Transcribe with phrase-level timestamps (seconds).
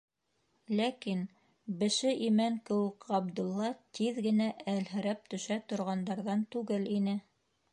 [0.77, 1.19] Ләкин
[1.83, 3.69] беше имән кеүек Ғабдулла
[3.99, 7.15] тиҙ генә әлһерәп төшә торғандарҙан түгел ине.